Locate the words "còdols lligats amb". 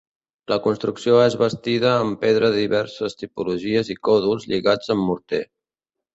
4.09-5.07